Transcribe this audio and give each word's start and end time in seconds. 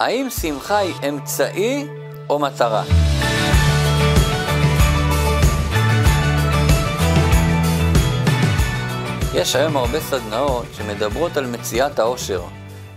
האם 0.00 0.30
שמחה 0.30 0.78
היא 0.78 0.94
אמצעי 1.08 1.86
או 2.30 2.38
מטרה? 2.38 2.82
יש 9.34 9.56
היום 9.56 9.76
הרבה 9.76 10.00
סדנאות 10.00 10.66
שמדברות 10.76 11.36
על 11.36 11.46
מציאת 11.46 11.98
האושר. 11.98 12.42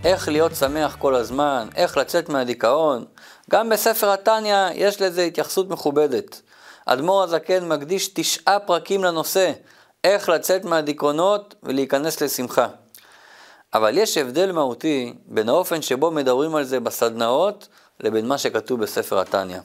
איך 0.04 0.28
להיות 0.28 0.56
שמח 0.56 0.96
כל 1.00 1.16
הזמן, 1.16 1.68
איך 1.76 1.98
לצאת 1.98 2.30
מהדיכאון. 2.30 3.06
גם 3.52 3.70
בספר 3.70 4.10
התניא 4.12 4.68
יש 4.74 5.02
לזה 5.02 5.24
התייחסות 5.24 5.70
מכובדת. 5.70 6.42
אדמו"ר 6.86 7.24
הזקן 7.24 7.68
מקדיש 7.68 8.08
תשעה 8.08 8.60
פרקים 8.60 9.04
לנושא, 9.04 9.52
איך 10.04 10.30
לצאת 10.30 10.66
מהדיכאונות 10.66 11.56
ולהיכנס 11.64 12.22
לשמחה. 12.22 12.68
אבל 13.74 13.98
יש 13.98 14.18
הבדל 14.18 14.52
מהותי 14.52 15.14
בין 15.26 15.50
האופן 15.50 15.82
שבו 15.82 16.12
מדברים 16.12 16.56
על 16.56 16.64
זה 16.64 16.80
בסדנאות 16.80 17.68
לבין 18.00 18.28
מה 18.28 18.38
שכתוב 18.38 18.82
בספר 18.82 19.20
התניא. 19.20 19.60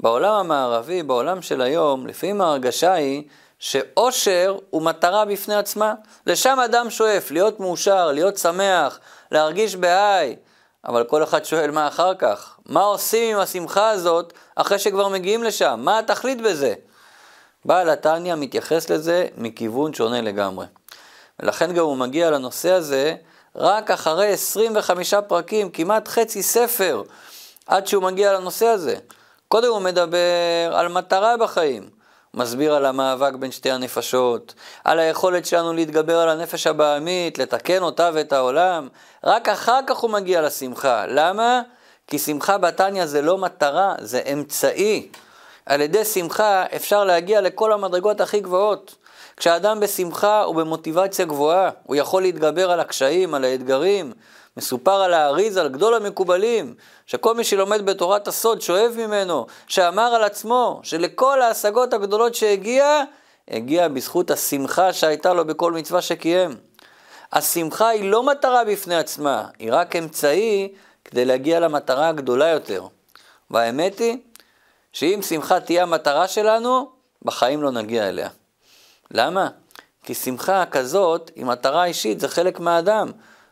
בעולם 0.00 0.34
המערבי, 0.34 1.02
בעולם 1.02 1.42
של 1.42 1.62
היום, 1.62 2.06
לפעמים 2.06 2.40
ההרגשה 2.40 2.92
היא 2.92 3.22
שאושר 3.58 4.56
הוא 4.70 4.82
מטרה 4.82 5.24
בפני 5.24 5.54
עצמה. 5.54 5.94
לשם 6.26 6.58
אדם 6.64 6.90
שואף, 6.90 7.30
להיות 7.30 7.60
מאושר, 7.60 8.12
להיות 8.12 8.38
שמח, 8.38 8.98
להרגיש 9.32 9.76
בהיי. 9.76 10.36
אבל 10.84 11.04
כל 11.04 11.22
אחד 11.22 11.44
שואל 11.44 11.70
מה 11.70 11.88
אחר 11.88 12.14
כך? 12.14 12.56
מה 12.66 12.80
עושים 12.80 13.36
עם 13.36 13.42
השמחה 13.42 13.90
הזאת 13.90 14.32
אחרי 14.56 14.78
שכבר 14.78 15.08
מגיעים 15.08 15.42
לשם? 15.44 15.80
מה 15.82 15.98
התכלית 15.98 16.40
בזה? 16.40 16.74
בעל 17.64 17.90
התניא 17.90 18.34
מתייחס 18.34 18.90
לזה 18.90 19.26
מכיוון 19.36 19.94
שונה 19.94 20.20
לגמרי. 20.20 20.66
ולכן 21.42 21.72
גם 21.72 21.84
הוא 21.84 21.96
מגיע 21.96 22.30
לנושא 22.30 22.70
הזה 22.72 23.14
רק 23.56 23.90
אחרי 23.90 24.32
25 24.32 25.14
פרקים, 25.14 25.70
כמעט 25.70 26.08
חצי 26.08 26.42
ספר, 26.42 27.02
עד 27.66 27.86
שהוא 27.86 28.02
מגיע 28.02 28.32
לנושא 28.32 28.66
הזה. 28.66 28.96
קודם 29.48 29.68
הוא 29.68 29.80
מדבר 29.80 30.72
על 30.72 30.88
מטרה 30.88 31.36
בחיים. 31.36 32.00
מסביר 32.34 32.74
על 32.74 32.86
המאבק 32.86 33.34
בין 33.34 33.50
שתי 33.50 33.70
הנפשות, 33.70 34.54
על 34.84 34.98
היכולת 34.98 35.46
שלנו 35.46 35.72
להתגבר 35.72 36.18
על 36.18 36.28
הנפש 36.28 36.66
הבעמית, 36.66 37.38
לתקן 37.38 37.82
אותה 37.82 38.10
ואת 38.14 38.32
העולם. 38.32 38.88
רק 39.24 39.48
אחר 39.48 39.80
כך 39.86 39.96
הוא 39.96 40.10
מגיע 40.10 40.42
לשמחה. 40.42 41.06
למה? 41.06 41.62
כי 42.06 42.18
שמחה 42.18 42.58
בתניא 42.58 43.06
זה 43.06 43.22
לא 43.22 43.38
מטרה, 43.38 43.94
זה 43.98 44.22
אמצעי. 44.32 45.08
על 45.66 45.80
ידי 45.80 46.04
שמחה 46.04 46.64
אפשר 46.76 47.04
להגיע 47.04 47.40
לכל 47.40 47.72
המדרגות 47.72 48.20
הכי 48.20 48.40
גבוהות. 48.40 48.94
כשאדם 49.40 49.80
בשמחה 49.80 50.42
הוא 50.42 50.54
במוטיבציה 50.54 51.24
גבוהה, 51.24 51.70
הוא 51.82 51.96
יכול 51.96 52.22
להתגבר 52.22 52.70
על 52.70 52.80
הקשיים, 52.80 53.34
על 53.34 53.44
האתגרים. 53.44 54.12
מסופר 54.56 55.02
על 55.02 55.14
האריז, 55.14 55.56
על 55.56 55.68
גדול 55.68 55.94
המקובלים, 55.94 56.74
שכל 57.06 57.34
מי 57.34 57.44
שלומד 57.44 57.86
בתורת 57.86 58.28
הסוד 58.28 58.60
שואב 58.60 58.94
ממנו, 58.96 59.46
שאמר 59.66 60.02
על 60.02 60.24
עצמו 60.24 60.80
שלכל 60.82 61.42
ההשגות 61.42 61.92
הגדולות 61.92 62.34
שהגיע, 62.34 63.02
הגיע 63.48 63.88
בזכות 63.88 64.30
השמחה 64.30 64.92
שהייתה 64.92 65.32
לו 65.32 65.44
בכל 65.44 65.72
מצווה 65.72 66.02
שקיים. 66.02 66.56
השמחה 67.32 67.88
היא 67.88 68.10
לא 68.10 68.22
מטרה 68.22 68.64
בפני 68.64 68.96
עצמה, 68.96 69.44
היא 69.58 69.72
רק 69.72 69.96
אמצעי 69.96 70.72
כדי 71.04 71.24
להגיע 71.24 71.60
למטרה 71.60 72.08
הגדולה 72.08 72.48
יותר. 72.48 72.86
והאמת 73.50 73.98
היא 73.98 74.16
שאם 74.92 75.20
שמחה 75.22 75.60
תהיה 75.60 75.82
המטרה 75.82 76.28
שלנו, 76.28 76.90
בחיים 77.22 77.62
לא 77.62 77.70
נגיע 77.70 78.08
אליה. 78.08 78.28
למה? 79.10 79.48
כי 80.02 80.14
שמחה 80.14 80.64
כזאת 80.70 81.30
היא 81.36 81.44
מטרה 81.44 81.84
אישית, 81.84 82.20
זה 82.20 82.28
חלק 82.28 82.60
מהאדם. 82.60 83.10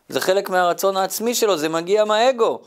זה 0.09 0.21
חלק 0.21 0.49
מהרצון 0.49 0.97
העצמי 0.97 1.35
שלו, 1.35 1.57
זה 1.57 1.69
מגיע 1.69 2.05
מהאגו. 2.05 2.59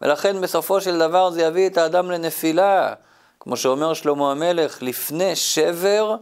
ולכן 0.00 0.40
בסופו 0.40 0.80
של 0.80 0.98
דבר 0.98 1.30
זה 1.30 1.42
יביא 1.42 1.66
את 1.66 1.78
האדם 1.78 2.10
לנפילה. 2.10 2.94
כמו 3.40 3.56
שאומר 3.56 3.94
שלמה 3.94 4.30
המלך, 4.30 4.82
לפני 4.82 5.36
שבר 5.36 6.16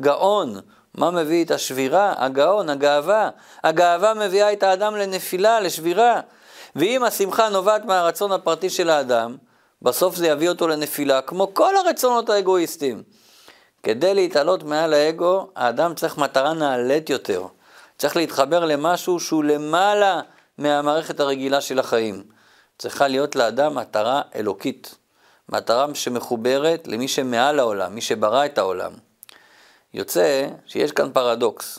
גאון. 0.00 0.60
מה 0.94 1.10
מביא 1.10 1.44
את 1.44 1.50
השבירה? 1.50 2.14
הגאון, 2.16 2.68
הגאווה. 2.68 3.30
הגאווה 3.64 4.14
מביאה 4.14 4.52
את 4.52 4.62
האדם 4.62 4.96
לנפילה, 4.96 5.60
לשבירה. 5.60 6.20
ואם 6.76 7.04
השמחה 7.04 7.48
נובעת 7.48 7.84
מהרצון 7.84 8.32
הפרטי 8.32 8.70
של 8.70 8.90
האדם, 8.90 9.36
בסוף 9.82 10.16
זה 10.16 10.26
יביא 10.26 10.48
אותו 10.48 10.68
לנפילה, 10.68 11.22
כמו 11.22 11.54
כל 11.54 11.76
הרצונות 11.76 12.30
האגואיסטיים. 12.30 13.02
כדי 13.82 14.14
להתעלות 14.14 14.62
מעל 14.62 14.94
האגו, 14.94 15.50
האדם 15.56 15.94
צריך 15.94 16.18
מטרה 16.18 16.54
נעלית 16.54 17.10
יותר. 17.10 17.46
צריך 17.98 18.16
להתחבר 18.16 18.64
למשהו 18.64 19.20
שהוא 19.20 19.44
למעלה 19.44 20.20
מהמערכת 20.58 21.20
הרגילה 21.20 21.60
של 21.60 21.78
החיים. 21.78 22.22
צריכה 22.78 23.08
להיות 23.08 23.36
לאדם 23.36 23.74
מטרה 23.74 24.22
אלוקית, 24.34 24.94
מטרה 25.48 25.86
שמחוברת 25.94 26.88
למי 26.88 27.08
שמעל 27.08 27.58
העולם, 27.58 27.94
מי 27.94 28.00
שברא 28.00 28.46
את 28.46 28.58
העולם. 28.58 28.92
יוצא 29.94 30.48
שיש 30.66 30.92
כאן 30.92 31.12
פרדוקס. 31.12 31.78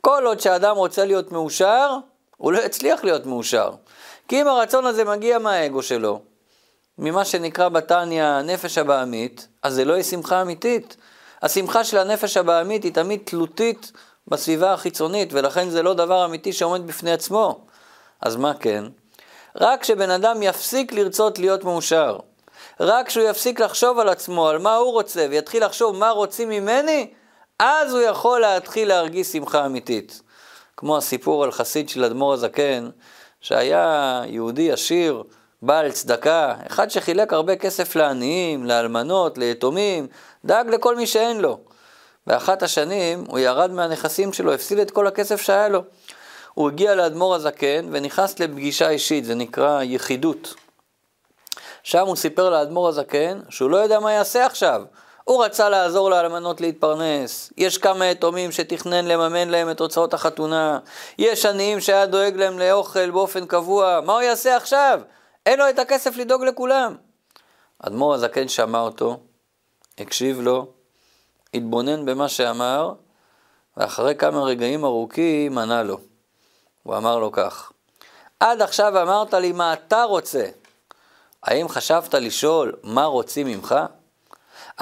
כל 0.00 0.22
עוד 0.26 0.40
שאדם 0.40 0.76
רוצה 0.76 1.04
להיות 1.04 1.32
מאושר, 1.32 1.90
הוא 2.36 2.52
לא 2.52 2.58
יצליח 2.58 3.04
להיות 3.04 3.26
מאושר. 3.26 3.70
כי 4.28 4.42
אם 4.42 4.46
הרצון 4.46 4.86
הזה 4.86 5.04
מגיע 5.04 5.38
מהאגו 5.38 5.82
שלו, 5.82 6.20
ממה 6.98 7.24
שנקרא 7.24 7.68
בתניא 7.68 8.24
הנפש 8.24 8.78
הבעמית, 8.78 9.48
אז 9.62 9.74
זה 9.74 9.84
לא 9.84 9.92
יהיה 9.92 10.04
שמחה 10.04 10.42
אמיתית. 10.42 10.96
השמחה 11.42 11.84
של 11.84 11.98
הנפש 11.98 12.36
הבעמית 12.36 12.84
היא 12.84 12.92
תמיד 12.92 13.20
תלותית 13.24 13.92
בסביבה 14.28 14.72
החיצונית, 14.72 15.32
ולכן 15.32 15.70
זה 15.70 15.82
לא 15.82 15.94
דבר 15.94 16.24
אמיתי 16.24 16.52
שעומד 16.52 16.86
בפני 16.86 17.12
עצמו. 17.12 17.60
אז 18.20 18.36
מה 18.36 18.54
כן? 18.54 18.84
רק 19.60 19.82
כשבן 19.82 20.10
אדם 20.10 20.42
יפסיק 20.42 20.92
לרצות 20.92 21.38
להיות 21.38 21.64
מאושר, 21.64 22.18
רק 22.80 23.06
כשהוא 23.06 23.24
יפסיק 23.24 23.60
לחשוב 23.60 23.98
על 23.98 24.08
עצמו, 24.08 24.48
על 24.48 24.58
מה 24.58 24.76
הוא 24.76 24.92
רוצה, 24.92 25.26
ויתחיל 25.30 25.64
לחשוב 25.64 25.96
מה 25.96 26.10
רוצים 26.10 26.48
ממני, 26.48 27.10
אז 27.58 27.94
הוא 27.94 28.02
יכול 28.02 28.40
להתחיל 28.40 28.88
להרגיש 28.88 29.26
שמחה 29.26 29.66
אמיתית. 29.66 30.22
כמו 30.76 30.96
הסיפור 30.96 31.44
על 31.44 31.52
חסיד 31.52 31.88
של 31.88 32.04
אדמו"ר 32.04 32.32
הזקן, 32.32 32.88
שהיה 33.40 34.22
יהודי 34.26 34.72
עשיר, 34.72 35.22
בעל 35.62 35.92
צדקה, 35.92 36.54
אחד 36.66 36.90
שחילק 36.90 37.32
הרבה 37.32 37.56
כסף 37.56 37.96
לעניים, 37.96 38.64
לאלמנות, 38.64 39.38
ליתומים, 39.38 40.06
דאג 40.44 40.68
לכל 40.68 40.96
מי 40.96 41.06
שאין 41.06 41.40
לו. 41.40 41.58
באחת 42.26 42.62
השנים 42.62 43.24
הוא 43.28 43.38
ירד 43.38 43.70
מהנכסים 43.70 44.32
שלו, 44.32 44.54
הפסיד 44.54 44.78
את 44.78 44.90
כל 44.90 45.06
הכסף 45.06 45.40
שהיה 45.40 45.68
לו. 45.68 45.82
הוא 46.54 46.68
הגיע 46.68 46.94
לאדמו"ר 46.94 47.34
הזקן 47.34 47.88
ונכנס 47.90 48.38
לפגישה 48.38 48.88
אישית, 48.88 49.24
זה 49.24 49.34
נקרא 49.34 49.82
יחידות. 49.82 50.54
שם 51.82 52.06
הוא 52.06 52.16
סיפר 52.16 52.50
לאדמו"ר 52.50 52.88
הזקן 52.88 53.40
שהוא 53.48 53.70
לא 53.70 53.76
יודע 53.76 54.00
מה 54.00 54.12
יעשה 54.12 54.46
עכשיו. 54.46 54.82
הוא 55.24 55.44
רצה 55.44 55.68
לעזור 55.68 56.10
לאלמנות 56.10 56.60
להתפרנס, 56.60 57.52
יש 57.56 57.78
כמה 57.78 58.06
יתומים 58.06 58.52
שתכנן 58.52 59.04
לממן 59.04 59.48
להם 59.48 59.70
את 59.70 59.80
הוצאות 59.80 60.14
החתונה, 60.14 60.78
יש 61.18 61.46
עניים 61.46 61.80
שהיה 61.80 62.06
דואג 62.06 62.36
להם 62.36 62.58
לאוכל 62.58 63.10
באופן 63.10 63.46
קבוע, 63.46 64.00
מה 64.04 64.12
הוא 64.12 64.22
יעשה 64.22 64.56
עכשיו? 64.56 65.00
אין 65.46 65.58
לו 65.58 65.68
את 65.70 65.78
הכסף 65.78 66.16
לדאוג 66.16 66.44
לכולם. 66.44 66.96
אדמו"ר 67.78 68.14
הזקן 68.14 68.48
שמע 68.48 68.80
אותו, 68.80 69.20
הקשיב 69.98 70.40
לו, 70.40 70.66
התבונן 71.54 72.06
במה 72.06 72.28
שאמר, 72.28 72.92
ואחרי 73.76 74.14
כמה 74.14 74.42
רגעים 74.42 74.84
ארוכים 74.84 75.58
ענה 75.58 75.82
לו. 75.82 75.98
הוא 76.82 76.96
אמר 76.96 77.18
לו 77.18 77.32
כך, 77.32 77.72
עד 78.40 78.62
עכשיו 78.62 79.02
אמרת 79.02 79.34
לי 79.34 79.52
מה 79.52 79.72
אתה 79.72 80.02
רוצה. 80.02 80.46
האם 81.42 81.68
חשבת 81.68 82.14
לשאול 82.14 82.72
מה 82.82 83.04
רוצים 83.04 83.46
ממך? 83.46 83.74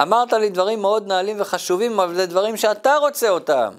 אמרת 0.01 0.33
לי 0.33 0.49
דברים 0.49 0.81
מאוד 0.81 1.07
נעלים 1.07 1.41
וחשובים, 1.41 1.99
אבל 1.99 2.15
זה 2.15 2.25
דברים 2.25 2.57
שאתה 2.57 2.95
רוצה 2.95 3.29
אותם. 3.29 3.73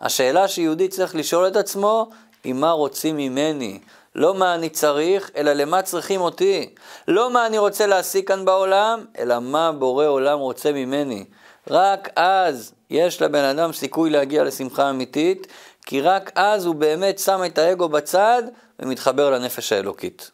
השאלה 0.00 0.48
שיהודי 0.48 0.88
צריך 0.88 1.14
לשאול 1.14 1.48
את 1.48 1.56
עצמו, 1.56 2.10
היא 2.44 2.54
מה 2.54 2.70
רוצים 2.70 3.16
ממני. 3.16 3.80
לא 4.14 4.34
מה 4.34 4.54
אני 4.54 4.68
צריך, 4.68 5.30
אלא 5.36 5.52
למה 5.52 5.82
צריכים 5.82 6.20
אותי. 6.20 6.74
לא 7.08 7.30
מה 7.30 7.46
אני 7.46 7.58
רוצה 7.58 7.86
להשיג 7.86 8.28
כאן 8.28 8.44
בעולם, 8.44 9.04
אלא 9.18 9.40
מה 9.40 9.72
בורא 9.72 10.06
עולם 10.06 10.38
רוצה 10.38 10.72
ממני. 10.72 11.24
רק 11.70 12.08
אז 12.16 12.74
יש 12.90 13.22
לבן 13.22 13.44
אדם 13.44 13.72
סיכוי 13.72 14.10
להגיע 14.10 14.44
לשמחה 14.44 14.90
אמיתית, 14.90 15.46
כי 15.86 16.00
רק 16.00 16.32
אז 16.34 16.66
הוא 16.66 16.74
באמת 16.74 17.18
שם 17.18 17.40
את 17.46 17.58
האגו 17.58 17.88
בצד 17.88 18.42
ומתחבר 18.78 19.30
לנפש 19.30 19.72
האלוקית. 19.72 20.30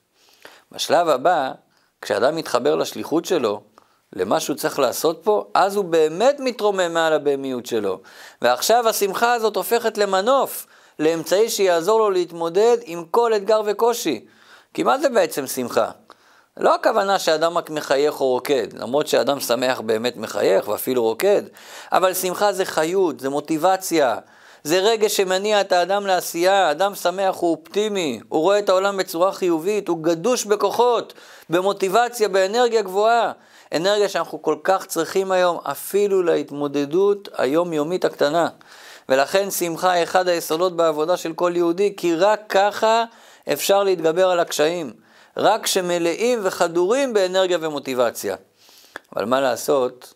בשלב 0.73 1.09
הבא, 1.09 1.53
כשאדם 2.03 2.37
מתחבר 2.37 2.75
לשליחות 2.75 3.25
שלו, 3.25 3.61
למה 4.12 4.41
שהוא 4.41 4.56
צריך 4.56 4.79
לעשות 4.79 5.21
פה, 5.25 5.44
אז 5.55 5.76
הוא 5.76 5.85
באמת 5.85 6.37
מתרומם 6.38 6.94
מעל 6.94 7.12
הבהמיות 7.12 7.67
שלו. 7.67 8.00
ועכשיו 8.43 8.88
השמחה 8.88 9.33
הזאת 9.33 9.56
הופכת 9.56 9.99
למנוף, 9.99 10.67
לאמצעי 11.00 11.49
שיעזור 11.49 11.99
לו 11.99 12.11
להתמודד 12.11 12.76
עם 12.85 13.05
כל 13.11 13.35
אתגר 13.35 13.61
וקושי. 13.67 14.25
כי 14.75 14.82
מה 14.82 14.99
זה 14.99 15.08
בעצם 15.08 15.47
שמחה? 15.47 15.91
לא 16.56 16.75
הכוונה 16.75 17.19
שאדם 17.19 17.58
רק 17.58 17.70
מחייך 17.70 18.20
או 18.20 18.29
רוקד, 18.29 18.67
למרות 18.73 19.06
שאדם 19.06 19.41
שמח 19.41 19.81
באמת 19.81 20.17
מחייך 20.17 20.69
ואפילו 20.69 21.02
רוקד, 21.02 21.43
אבל 21.93 22.14
שמחה 22.14 22.52
זה 22.52 22.64
חיות, 22.64 23.20
זה 23.20 23.29
מוטיבציה, 23.29 24.17
זה 24.64 24.79
רגש 24.79 25.17
שמניע 25.17 25.61
את 25.61 25.73
האדם 25.73 26.06
לעשייה, 26.06 26.70
אדם 26.70 26.94
שמח 26.94 27.37
הוא 27.37 27.56
אופטימי, 27.56 28.20
הוא 28.29 28.41
רואה 28.41 28.58
את 28.58 28.69
העולם 28.69 28.97
בצורה 28.97 29.32
חיובית, 29.32 29.88
הוא 29.88 30.02
גדוש 30.02 30.44
בכוחות, 30.44 31.14
במוטיבציה, 31.50 32.29
באנרגיה 32.29 32.82
גבוהה. 32.82 33.32
אנרגיה 33.75 34.08
שאנחנו 34.08 34.43
כל 34.43 34.56
כך 34.64 34.87
צריכים 34.87 35.32
היום, 35.32 35.58
אפילו 35.62 36.23
להתמודדות 36.23 37.29
היומיומית 37.37 38.05
הקטנה. 38.05 38.49
ולכן 39.11 39.51
שמחה 39.51 39.91
היא 39.91 40.03
אחד 40.03 40.29
היסודות 40.29 40.77
בעבודה 40.77 41.17
של 41.17 41.33
כל 41.33 41.53
יהודי, 41.55 41.95
כי 41.97 42.15
רק 42.15 42.41
ככה 42.49 43.05
אפשר 43.53 43.83
להתגבר 43.83 44.31
על 44.31 44.41
הקשיים. 44.41 44.93
רק 45.37 45.65
כשמלאים 45.65 46.39
וחדורים 46.43 47.12
באנרגיה 47.12 47.59
ומוטיבציה. 47.61 48.37
אבל 49.17 49.25
מה 49.25 49.41
לעשות 49.41 50.15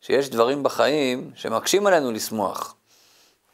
שיש 0.00 0.28
דברים 0.30 0.62
בחיים 0.62 1.30
שמקשים 1.34 1.86
עלינו 1.86 2.12
לשמוח. 2.12 2.74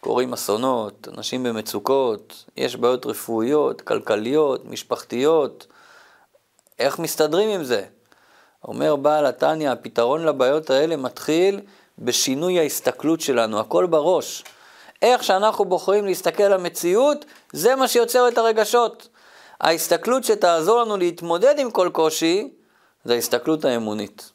קורים 0.00 0.32
אסונות, 0.32 1.08
אנשים 1.16 1.42
במצוקות, 1.42 2.44
יש 2.56 2.76
בעיות 2.76 3.06
רפואיות, 3.06 3.80
כלכליות, 3.80 4.64
משפחתיות. 4.64 5.66
איך 6.78 6.98
מסתדרים 6.98 7.48
עם 7.48 7.64
זה? 7.64 7.84
אומר 8.64 8.96
בעל 8.96 9.26
התניא, 9.26 9.70
הפתרון 9.70 10.24
לבעיות 10.24 10.70
האלה 10.70 10.96
מתחיל 10.96 11.60
בשינוי 11.98 12.58
ההסתכלות 12.58 13.20
שלנו, 13.20 13.60
הכל 13.60 13.86
בראש. 13.86 14.44
איך 15.02 15.24
שאנחנו 15.24 15.64
בוחרים 15.64 16.06
להסתכל 16.06 16.42
על 16.42 16.52
המציאות, 16.52 17.24
זה 17.52 17.76
מה 17.76 17.88
שיוצר 17.88 18.28
את 18.28 18.38
הרגשות. 18.38 19.08
ההסתכלות 19.60 20.24
שתעזור 20.24 20.82
לנו 20.82 20.96
להתמודד 20.96 21.54
עם 21.58 21.70
כל 21.70 21.90
קושי, 21.92 22.50
זה 23.04 23.14
ההסתכלות 23.14 23.64
האמונית. 23.64 24.30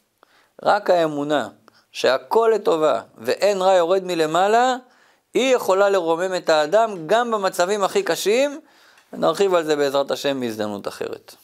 רק 0.62 0.90
האמונה 0.90 1.48
שהכל 1.92 2.52
לטובה 2.54 3.00
ואין 3.18 3.62
רע 3.62 3.74
יורד 3.74 4.04
מלמעלה, 4.04 4.76
היא 5.34 5.54
יכולה 5.54 5.88
לרומם 5.88 6.34
את 6.36 6.48
האדם 6.48 7.06
גם 7.06 7.30
במצבים 7.30 7.84
הכי 7.84 8.02
קשים, 8.02 8.60
ונרחיב 9.12 9.54
על 9.54 9.64
זה 9.64 9.76
בעזרת 9.76 10.10
השם 10.10 10.40
בהזדמנות 10.40 10.88
אחרת. 10.88 11.34